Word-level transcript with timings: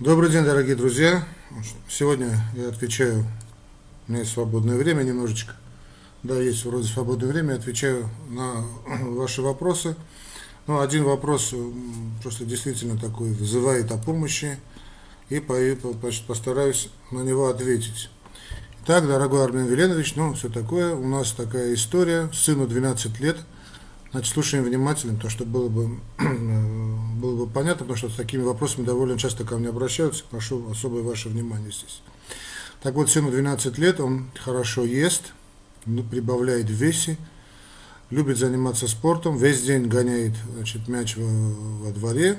Добрый 0.00 0.28
день, 0.28 0.42
дорогие 0.42 0.74
друзья. 0.74 1.24
Сегодня 1.88 2.36
я 2.56 2.66
отвечаю, 2.66 3.24
у 4.08 4.10
меня 4.10 4.22
есть 4.22 4.32
свободное 4.32 4.76
время 4.76 5.04
немножечко. 5.04 5.52
Да, 6.24 6.34
есть 6.34 6.64
вроде 6.64 6.88
свободное 6.88 7.28
время, 7.28 7.54
отвечаю 7.54 8.10
на 8.28 8.64
ваши 9.10 9.40
вопросы. 9.40 9.94
Ну, 10.66 10.80
один 10.80 11.04
вопрос 11.04 11.54
просто 12.24 12.44
действительно 12.44 12.98
такой 12.98 13.30
вызывает 13.34 13.92
о 13.92 13.96
помощи, 13.96 14.58
и 15.28 15.38
постараюсь 15.38 16.88
на 17.12 17.20
него 17.20 17.46
ответить. 17.46 18.10
Итак, 18.82 19.06
дорогой 19.06 19.44
Армен 19.44 19.66
Веленович, 19.66 20.16
ну, 20.16 20.34
все 20.34 20.48
такое, 20.48 20.92
у 20.96 21.06
нас 21.06 21.30
такая 21.30 21.72
история, 21.72 22.28
сыну 22.32 22.66
12 22.66 23.20
лет– 23.20 23.36
Значит, 24.14 24.32
слушаем 24.32 24.62
внимательно, 24.62 25.18
то, 25.18 25.28
что 25.28 25.44
было 25.44 25.68
бы, 25.68 25.98
было 27.24 27.46
бы 27.46 27.50
понятно, 27.50 27.86
потому 27.86 27.96
что 27.96 28.10
с 28.10 28.16
такими 28.16 28.42
вопросами 28.42 28.84
довольно 28.84 29.18
часто 29.18 29.44
ко 29.44 29.56
мне 29.56 29.70
обращаются. 29.70 30.24
Прошу 30.30 30.70
особое 30.70 31.02
ваше 31.02 31.30
внимание 31.30 31.72
здесь. 31.72 32.02
Так 32.82 32.94
вот, 32.94 33.08
сыну 33.08 33.30
12 33.30 33.78
лет, 33.78 33.98
он 33.98 34.30
хорошо 34.38 34.84
ест, 34.84 35.32
ну, 35.86 36.02
прибавляет 36.02 36.66
в 36.66 36.72
весе, 36.72 37.16
любит 38.10 38.36
заниматься 38.36 38.86
спортом, 38.88 39.38
весь 39.38 39.62
день 39.62 39.86
гоняет 39.86 40.34
значит, 40.54 40.86
мяч 40.86 41.16
во, 41.16 41.24
во 41.24 41.92
дворе. 41.92 42.38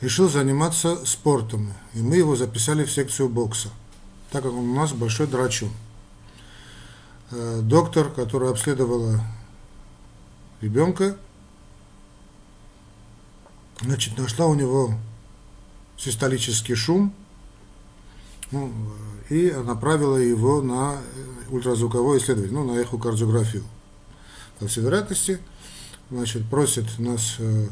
Решил 0.00 0.30
заниматься 0.30 1.04
спортом, 1.04 1.74
и 1.92 1.98
мы 1.98 2.16
его 2.16 2.34
записали 2.34 2.84
в 2.84 2.90
секцию 2.90 3.28
бокса, 3.28 3.68
так 4.30 4.44
как 4.44 4.52
он 4.52 4.70
у 4.70 4.74
нас 4.74 4.92
большой 4.92 5.26
драчун. 5.26 5.70
Э, 7.32 7.60
доктор, 7.62 8.08
который 8.08 8.48
обследовала 8.48 9.20
ребенка, 10.62 11.18
значит, 13.80 14.18
нашла 14.18 14.46
у 14.46 14.54
него 14.54 14.94
систолический 15.96 16.74
шум, 16.74 17.12
ну, 18.50 18.72
и 19.28 19.50
направила 19.50 20.16
его 20.16 20.62
на 20.62 20.98
ультразвуковое 21.50 22.18
исследование, 22.18 22.54
ну, 22.54 22.72
на 22.72 22.80
эхокардиографию. 22.80 23.64
По 24.58 24.66
всей 24.66 24.82
вероятности, 24.82 25.38
значит, 26.10 26.48
просит 26.48 26.98
нас 26.98 27.36
э, 27.38 27.68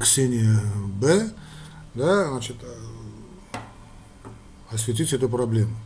Ксения 0.00 0.60
Б, 1.00 1.30
да, 1.94 2.30
значит, 2.30 2.56
э, 2.62 3.58
осветить 4.70 5.12
эту 5.12 5.28
проблему. 5.28 5.76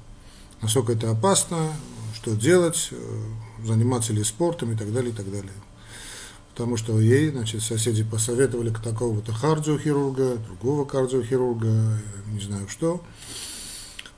Насколько 0.62 0.92
это 0.92 1.10
опасно, 1.10 1.72
что 2.14 2.34
делать, 2.34 2.88
э, 2.90 3.22
заниматься 3.64 4.12
ли 4.12 4.24
спортом 4.24 4.72
и 4.72 4.76
так 4.76 4.92
далее, 4.92 5.12
и 5.12 5.14
так 5.14 5.30
далее 5.30 5.52
потому 6.58 6.76
что 6.76 6.98
ей, 6.98 7.30
значит, 7.30 7.62
соседи 7.62 8.02
посоветовали 8.02 8.70
к 8.70 8.80
такого-то 8.80 9.32
кардиохирурга, 9.32 10.38
другого 10.38 10.84
кардиохирурга, 10.84 12.00
не 12.32 12.40
знаю 12.40 12.66
что. 12.68 13.00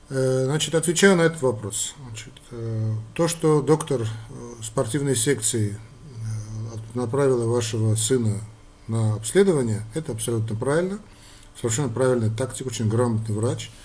Э, 0.09 0.45
значит, 0.45 0.73
отвечаю 0.73 1.17
на 1.17 1.21
этот 1.21 1.43
вопрос. 1.43 1.93
Значит, 2.03 2.33
э, 2.49 2.93
то, 3.13 3.27
что 3.27 3.61
доктор 3.61 4.01
э, 4.01 4.05
спортивной 4.63 5.15
секции 5.15 5.77
направила 6.95 7.45
вашего 7.45 7.93
сына 7.93 8.39
на 8.87 9.13
обследование, 9.13 9.83
это 9.93 10.11
абсолютно 10.11 10.55
правильно, 10.55 10.97
совершенно 11.55 11.89
правильная 11.89 12.31
тактика, 12.31 12.69
очень 12.69 12.89
грамотный 12.89 13.35
врач– 13.35 13.69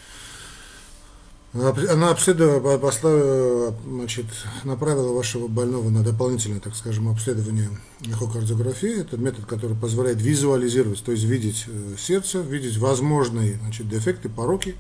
она 1.91 2.11
обследовала, 2.11 2.79
послала, 2.79 3.75
значит, 3.87 4.27
направила 4.65 5.13
вашего 5.13 5.49
больного 5.49 5.91
на 5.91 6.03
дополнительное, 6.03 6.61
так 6.61 6.77
скажем, 6.77 7.09
обследование 7.09 7.71
эхокардиографии. 8.05 9.01
Это 9.01 9.17
метод, 9.17 9.47
который 9.47 9.77
позволяет 9.77 10.21
визуализировать, 10.21 11.03
то 11.03 11.13
есть 11.13 11.25
видеть 11.25 11.65
э, 11.67 11.95
сердце, 11.99 12.41
видеть 12.41 12.79
возможные 12.79 13.59
значит, 13.63 13.89
дефекты, 13.89 14.29
пороки, 14.29 14.77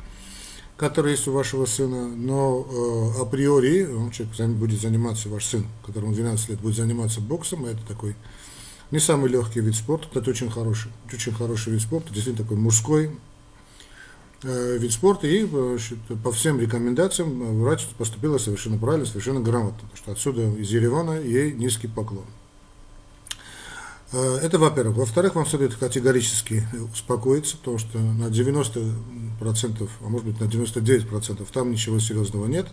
которые 0.77 1.12
есть 1.12 1.27
у 1.28 1.32
вашего 1.32 1.66
сына. 1.66 2.08
Но 2.08 2.66
э, 2.69 3.22
априори, 3.22 3.84
он, 3.84 4.10
человек 4.10 4.56
будет 4.56 4.80
заниматься, 4.80 5.28
ваш 5.28 5.47
сын, 5.47 5.66
которому 5.84 6.14
12 6.14 6.50
лет, 6.50 6.60
будет 6.60 6.76
заниматься 6.76 7.20
боксом, 7.20 7.64
это 7.64 7.81
такой 7.87 8.16
не 8.91 8.98
самый 8.98 9.31
легкий 9.31 9.60
вид 9.60 9.75
спорта, 9.75 10.19
это 10.19 10.31
очень 10.31 10.50
хороший, 10.50 10.93
очень 11.12 11.32
хороший 11.32 11.72
вид 11.72 11.82
спорта, 11.82 12.12
действительно 12.12 12.44
такой 12.44 12.56
мужской, 12.56 13.10
вид 14.42 14.92
спорта, 14.92 15.26
и 15.26 15.44
значит, 15.47 15.98
по 16.22 16.30
всем 16.30 16.60
рекомендациям 16.60 17.42
э, 17.42 17.62
врач 17.62 17.86
поступила 17.98 18.38
совершенно 18.38 18.78
правильно, 18.78 19.06
совершенно 19.06 19.41
грамотно, 19.41 19.88
потому 19.88 19.97
что 19.97 20.12
отсюда 20.12 20.42
из 20.60 20.70
Еревана 20.70 21.20
ей 21.20 21.52
низкий 21.52 21.88
поклон. 21.88 22.26
Э, 24.12 24.38
это 24.42 24.58
во-первых. 24.58 24.98
Во-вторых, 24.98 25.36
вам 25.36 25.46
следует 25.46 25.75
категорически 25.76 26.66
успокоиться, 26.92 27.56
потому 27.56 27.78
что 27.78 27.98
на 27.98 28.26
90%, 28.26 29.88
а 30.00 30.08
может 30.08 30.26
быть 30.26 30.41
на 30.41 30.44
99% 30.44 31.46
там 31.52 31.70
ничего 31.70 31.98
серьезного 31.98 32.46
нет. 32.46 32.69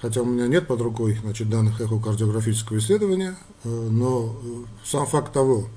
Хотя 0.00 0.22
у 0.22 0.24
меня 0.24 0.48
нет 0.48 0.66
под 0.66 0.80
рукой 0.80 1.16
значит, 1.22 1.48
данных 1.48 1.80
эхокардиографического 1.80 2.78
исследования, 2.78 3.36
но 3.62 4.34
сам 4.84 5.06
факт 5.06 5.32
того, 5.32 5.68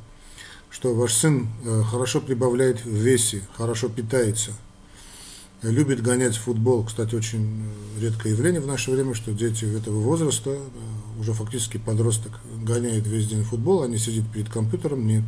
что 0.72 0.96
ваш 0.96 1.14
сын 1.14 1.48
хорошо 1.92 2.22
прибавляет 2.22 2.84
в 2.84 2.90
весе, 2.90 3.44
хорошо 3.56 3.88
питается– 3.88 4.52
любит 5.72 6.02
гонять 6.02 6.36
футбол. 6.36 6.84
Кстати, 6.84 7.16
очень 7.16 7.64
редкое 8.00 8.34
явление 8.34 8.62
в 8.62 8.68
наше 8.68 8.92
время, 8.92 9.14
что 9.14 9.32
дети 9.32 9.66
этого 9.66 10.00
возраста, 10.00 10.52
э, 10.52 11.20
уже 11.20 11.34
фактически 11.34 11.78
подросток, 11.78 12.40
гоняет 12.64 13.08
весь 13.08 13.28
день 13.28 13.44
футбол, 13.44 13.84
они 13.84 13.98
сидят 13.98 14.30
перед 14.32 14.50
компьютером, 14.50 15.08
не 15.08 15.24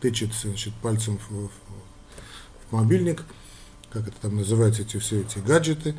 тычет 0.00 0.30
значит, 0.34 0.74
пальцем 0.82 1.18
в, 1.18 1.30
в, 1.30 1.50
в 2.68 2.72
мобильник, 2.72 3.24
как 3.92 4.08
это 4.08 4.16
там 4.20 4.36
называется, 4.36 4.82
эти 4.82 4.96
все 4.98 5.20
эти 5.20 5.38
гаджеты. 5.38 5.94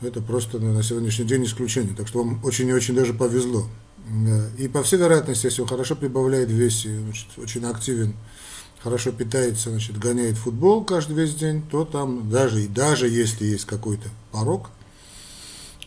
Это 0.00 0.20
просто 0.20 0.58
на 0.58 0.82
сегодняшний 0.82 1.24
день 1.24 1.44
исключение. 1.44 1.94
Так 1.94 2.08
что 2.08 2.22
вам 2.22 2.44
очень 2.44 2.68
и 2.68 2.72
очень 2.72 2.94
даже 2.94 3.14
повезло. 3.14 3.68
Э, 4.08 4.50
и 4.58 4.68
по 4.68 4.82
всей 4.82 4.98
вероятности, 4.98 5.46
если 5.46 5.62
он 5.62 5.68
хорошо 5.68 5.96
прибавляет 5.96 6.48
в 6.48 6.52
весе, 6.52 7.00
значит, 7.00 7.26
очень 7.36 7.64
активен, 7.64 8.14
хорошо 8.84 9.12
питается, 9.12 9.70
значит, 9.70 9.98
гоняет 9.98 10.36
футбол 10.36 10.84
каждый 10.84 11.16
весь 11.16 11.34
день, 11.34 11.62
то 11.62 11.86
там 11.86 12.28
даже, 12.28 12.62
и 12.62 12.68
даже 12.68 13.08
если 13.08 13.46
есть 13.46 13.64
какой-то 13.64 14.10
порог, 14.30 14.68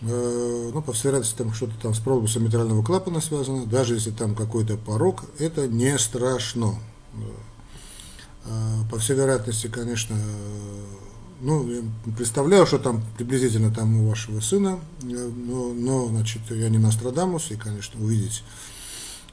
э, 0.02 0.72
ну, 0.74 0.82
по 0.82 0.94
всей 0.94 1.10
вероятности, 1.10 1.38
там 1.38 1.54
что-то 1.54 1.74
там 1.80 1.94
с 1.94 2.00
пробусом 2.00 2.46
митрального 2.46 2.84
клапана 2.84 3.22
связано, 3.22 3.68
даже 3.68 3.94
если 3.94 4.10
там 4.10 4.34
какой-то 4.34 4.78
порог, 4.78 5.26
это 5.38 5.68
не 5.68 5.96
страшно. 6.00 6.80
Э, 8.46 8.50
по 8.90 8.98
всей 8.98 9.16
вероятности, 9.16 9.68
конечно, 9.68 10.18
ну, 11.40 11.70
я 11.70 11.84
представляю, 12.18 12.66
что 12.66 12.80
там 12.80 13.04
приблизительно 13.16 13.72
там 13.72 13.96
у 14.02 14.10
вашего 14.10 14.40
сына, 14.40 14.80
э, 15.04 15.06
но, 15.06 15.72
но 15.72 16.08
значит, 16.08 16.42
я 16.50 16.68
не 16.70 16.80
Нострадамус, 16.80 17.52
и, 17.52 17.58
конечно, 17.58 18.04
увидеть 18.04 18.44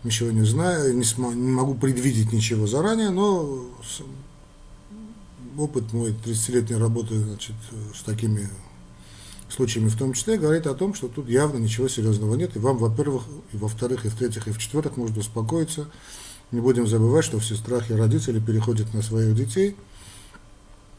ничего 0.05 0.31
не 0.31 0.45
знаю, 0.45 0.97
не, 0.97 1.03
см, 1.03 1.35
не 1.35 1.51
могу 1.51 1.75
предвидеть 1.75 2.33
ничего 2.33 2.67
заранее, 2.67 3.11
но 3.11 3.65
опыт 5.57 5.93
мой 5.93 6.11
30-летней 6.25 6.77
работы 6.77 7.19
значит, 7.19 7.55
с 7.95 8.03
такими 8.03 8.49
случаями 9.49 9.89
в 9.89 9.97
том 9.97 10.13
числе 10.13 10.37
говорит 10.37 10.67
о 10.67 10.75
том, 10.75 10.95
что 10.95 11.09
тут 11.09 11.29
явно 11.29 11.59
ничего 11.59 11.89
серьезного 11.89 12.35
нет, 12.35 12.57
и 12.57 12.59
вам, 12.59 12.79
во-первых, 12.79 13.25
и 13.53 13.57
во-вторых, 13.57 14.05
и 14.05 14.09
в-третьих, 14.09 14.49
и 14.49 14.53
в-четвертых 14.53 14.97
можно 14.97 15.19
успокоиться. 15.21 15.89
Не 16.51 16.61
будем 16.61 16.87
забывать, 16.87 17.25
что 17.25 17.39
все 17.39 17.55
страхи 17.55 17.93
родителей 17.93 18.41
переходят 18.41 18.93
на 18.95 19.03
своих 19.03 19.35
детей. 19.35 19.77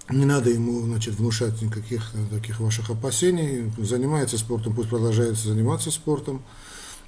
Не 0.10 0.26
надо 0.26 0.50
ему 0.50 0.82
значит, 0.82 1.16
внушать 1.16 1.62
никаких 1.62 2.12
таких 2.30 2.60
ваших 2.60 2.90
опасений. 2.90 3.72
Занимается 3.78 4.38
спортом, 4.38 4.76
пусть 4.76 4.90
продолжает 4.90 5.38
заниматься 5.38 5.92
спортом. 5.92 6.42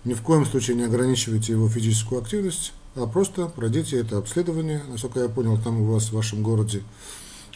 Ни 0.08 0.14
в 0.14 0.22
коем 0.22 0.46
случае 0.46 0.78
не 0.78 0.84
ограничивайте 0.84 1.52
его 1.52 1.68
физическую 1.68 2.22
активность, 2.22 2.72
а 2.96 3.08
просто 3.08 3.48
пройдите 3.48 4.00
это 4.00 4.18
обследование. 4.18 4.82
Насколько 4.90 5.20
я 5.20 5.28
понял, 5.28 5.60
там 5.62 5.82
у 5.82 5.92
вас 5.92 6.06
в 6.06 6.14
вашем 6.14 6.44
городе 6.44 6.82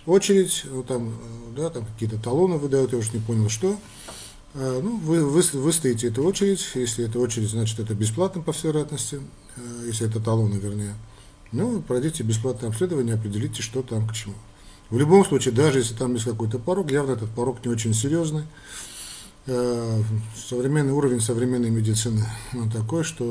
очередь, 0.06 0.66
там, 0.86 1.14
да, 1.56 1.70
там 1.70 1.86
какие-то 1.86 2.18
талоны 2.22 2.58
выдают, 2.58 2.92
я 2.92 2.98
уж 2.98 3.14
не 3.14 3.22
понял, 3.22 3.48
что. 3.48 3.80
А, 4.54 4.82
ну, 4.82 4.98
вы, 4.98 5.24
вы 5.26 5.42
выстоите 5.62 6.10
эту 6.10 6.24
очередь, 6.24 6.60
если 6.76 7.06
это 7.06 7.20
очередь, 7.20 7.50
значит, 7.52 7.80
это 7.80 7.94
бесплатно, 7.94 8.42
по 8.42 8.52
всей 8.52 8.68
вероятности, 8.68 9.22
э, 9.56 9.86
если 9.86 10.10
это 10.10 10.20
талоны, 10.20 10.56
вернее. 10.56 10.96
Ну, 11.54 11.82
пройдите 11.82 12.24
бесплатное 12.24 12.70
обследование, 12.70 13.16
определите, 13.16 13.62
что 13.62 13.82
там 13.82 14.10
к 14.10 14.14
чему. 14.14 14.36
В 14.90 15.00
любом 15.00 15.24
случае, 15.24 15.54
даже 15.54 15.80
если 15.80 15.94
там 15.94 16.16
есть 16.16 16.26
какой-то 16.26 16.60
порог, 16.60 16.92
явно 16.92 17.14
этот 17.14 17.30
порог 17.30 17.64
не 17.64 17.72
очень 17.72 17.94
серьезный. 17.94 18.44
Э, 19.48 20.04
современный 20.36 20.94
уровень 20.94 21.20
современной 21.20 21.72
медицины 21.72 22.24
он 22.54 22.70
такой, 22.70 23.04
что 23.04 23.26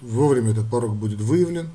вовремя 0.00 0.50
этот 0.50 0.68
порог 0.68 0.96
будет 0.96 1.20
выявлен. 1.20 1.70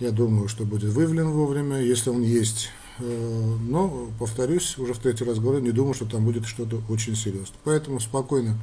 Я 0.00 0.10
думаю, 0.10 0.48
что 0.48 0.64
будет 0.64 0.92
выявлен 0.92 1.28
вовремя, 1.28 1.80
если 1.80 2.10
он 2.10 2.22
есть. 2.22 2.70
Э, 2.98 3.56
но, 3.68 4.08
повторюсь, 4.18 4.78
уже 4.78 4.94
в 4.94 4.98
третий 4.98 5.24
раз 5.24 5.38
говорю, 5.38 5.60
не 5.60 5.70
думаю, 5.70 5.94
что 5.94 6.06
там 6.06 6.24
будет 6.24 6.44
что-то 6.44 6.82
очень 6.88 7.14
серьезное. 7.14 7.58
Поэтому 7.62 8.00
спокойно 8.00 8.58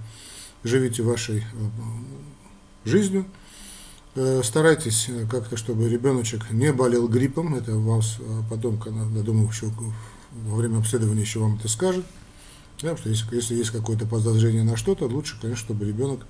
живите 0.66 1.02
вашей 1.02 1.38
э, 1.38 1.44
жизнью. 2.86 3.26
Старайтесь 4.42 5.12
как-то, 5.30 5.58
чтобы 5.58 5.88
ребеночек 5.88 6.50
не 6.50 6.74
болел 6.74 7.08
гриппом. 7.08 7.54
Это 7.54 7.78
вас 7.78 8.18
потом, 8.50 8.82
я 9.16 9.22
думаю, 9.22 9.48
еще 9.48 9.72
во 10.48 10.56
время 10.56 10.80
обследования 10.80 11.22
еще 11.22 11.38
вам 11.38 11.58
это 11.58 11.68
скажет. 11.68 12.04
Да, 12.82 12.96
что 12.96 13.10
если, 13.10 13.36
если 13.36 13.56
есть 13.56 13.72
какое-то 13.72 14.06
подозрение 14.06 14.64
на 14.64 14.78
что-то, 14.78 15.06
лучше, 15.06 15.38
конечно, 15.42 15.66
чтобы 15.66 15.86
ребенок 15.86 16.26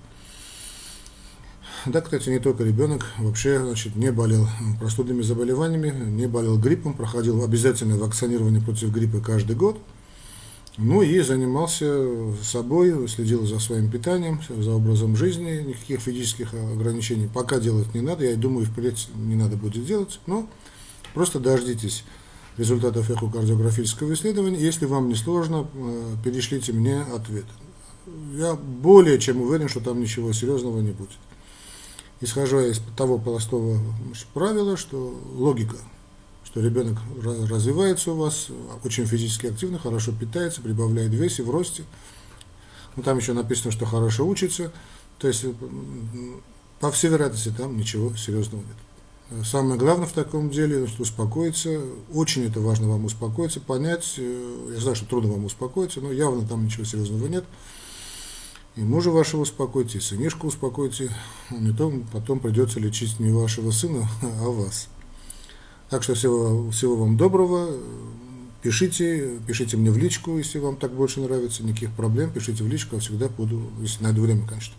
да, 1.86 2.02
кстати, 2.02 2.30
не 2.30 2.40
только 2.40 2.64
ребенок, 2.64 3.06
вообще 3.18 3.60
значит, 3.60 3.96
не 3.96 4.12
болел 4.12 4.48
простудными 4.80 5.22
заболеваниями, 5.22 5.94
не 6.10 6.28
болел 6.28 6.58
гриппом, 6.58 6.94
проходил 6.94 7.44
обязательное 7.44 7.98
вакцинирование 7.98 8.62
против 8.62 8.92
гриппа 8.92 9.20
каждый 9.22 9.56
год. 9.56 9.80
Ну 10.78 11.02
и 11.02 11.20
занимался 11.22 12.34
собой, 12.44 13.08
следил 13.08 13.46
за 13.46 13.60
своим 13.60 13.90
питанием, 13.90 14.42
за 14.50 14.72
образом 14.72 15.16
жизни, 15.16 15.62
никаких 15.62 16.02
физических 16.02 16.54
ограничений 16.54 17.30
пока 17.34 17.60
делать 17.60 17.94
не 17.96 18.02
надо, 18.02 18.26
я 18.26 18.36
думаю, 18.36 18.66
впредь 18.66 19.08
не 19.16 19.36
надо 19.36 19.56
будет 19.56 19.86
делать, 19.86 20.20
но 20.28 20.48
просто 21.14 21.40
дождитесь 21.40 22.04
результатов 22.58 23.10
эхокардиографического 23.10 24.14
исследования. 24.14 24.60
Если 24.60 24.86
вам 24.86 25.10
не 25.10 25.16
сложно, 25.16 25.68
э, 25.74 26.16
перешлите 26.24 26.74
мне 26.74 27.02
ответ. 27.02 27.46
Я 28.36 28.56
более 28.56 29.20
чем 29.20 29.42
уверен, 29.42 29.68
что 29.68 29.80
там 29.80 30.00
ничего 30.00 30.34
серьезного 30.34 30.80
не 30.80 30.92
будет 30.92 31.18
исхожу 32.22 32.60
из 32.60 32.82
того 32.96 33.18
простого 33.18 33.80
правила, 34.34 34.78
что 34.78 35.20
логика, 35.36 35.78
что 36.44 36.62
ребенок 36.62 36.98
развивается 37.24 38.12
у 38.12 38.16
вас, 38.16 38.48
очень 38.84 39.06
физически 39.06 39.48
активно, 39.48 39.80
хорошо 39.80 40.12
питается, 40.12 40.62
прибавляет 40.62 41.12
в 41.12 41.16
весе, 41.16 41.44
в 41.44 41.50
росте. 41.50 41.84
Ну, 42.96 43.04
там 43.04 43.18
еще 43.18 43.34
написано, 43.34 43.72
что 43.72 43.86
хорошо 43.86 44.28
учится. 44.28 44.72
То 45.20 45.28
есть, 45.28 45.46
по 46.80 46.92
всей 46.92 47.10
вероятности, 47.10 47.54
там 47.56 47.78
ничего 47.78 48.16
серьезного 48.16 48.62
нет. 48.62 48.76
Самое 49.44 49.78
главное 49.78 50.08
в 50.08 50.14
таком 50.14 50.50
деле, 50.50 50.88
что 50.88 51.04
успокоиться, 51.04 51.82
очень 52.14 52.46
это 52.46 52.62
важно 52.62 52.88
вам 52.88 53.04
успокоиться, 53.04 53.60
понять, 53.60 54.14
э, 54.18 54.72
я 54.74 54.80
знаю, 54.80 54.96
что 54.96 55.06
трудно 55.06 55.34
вам 55.34 55.44
успокоиться, 55.44 56.00
но 56.00 56.14
явно 56.14 56.48
там 56.48 56.64
ничего 56.64 56.86
серьезного 56.86 57.28
нет. 57.28 57.44
И 58.78 58.82
мужа 58.82 59.12
вашего 59.12 59.42
успокойте, 59.42 59.98
и 59.98 60.02
сынишку 60.02 60.48
успокойте, 60.48 61.12
а 61.50 61.56
не 61.56 61.74
то 61.74 61.92
потом 62.14 62.40
придется 62.40 62.80
лечить 62.80 63.20
не 63.20 63.32
вашего 63.32 63.72
сына, 63.72 64.08
а 64.22 64.50
вас. 64.50 64.88
Так 65.90 66.04
что 66.04 66.16
всего, 66.16 66.72
всего 66.72 66.96
вам 66.96 67.18
доброго. 67.18 67.70
Пишите, 68.62 69.40
пишите 69.46 69.76
мне 69.76 69.92
в 69.92 69.98
личку, 69.98 70.38
если 70.38 70.60
вам 70.60 70.78
так 70.78 70.94
больше 70.94 71.20
нравится, 71.20 71.64
никаких 71.64 71.92
проблем, 71.92 72.32
пишите 72.32 72.64
в 72.64 72.68
личку, 72.68 72.96
я 72.96 73.02
всегда 73.02 73.28
буду, 73.28 73.62
если 73.82 74.04
найду 74.04 74.22
время, 74.22 74.48
конечно, 74.48 74.74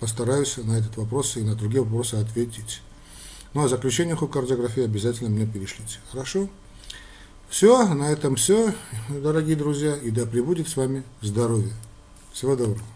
постараюсь 0.00 0.58
на 0.58 0.72
этот 0.72 0.98
вопрос 0.98 1.36
и 1.38 1.42
на 1.42 1.54
другие 1.54 1.82
вопросы 1.82 2.16
ответить. 2.16 2.82
Ну 3.52 3.64
а 3.64 3.68
заключение 3.68 4.16
кардиографии 4.16 4.84
обязательно 4.84 5.30
мне 5.30 5.46
перешлите. 5.46 5.98
Хорошо? 6.10 6.48
Все, 7.48 7.84
на 7.94 8.12
этом 8.12 8.36
все, 8.36 8.72
дорогие 9.08 9.56
друзья, 9.56 9.96
и 9.96 10.10
да 10.10 10.24
пребудет 10.24 10.68
с 10.68 10.76
вами 10.76 11.02
здоровье. 11.20 11.72
Всего 12.32 12.54
доброго. 12.54 12.86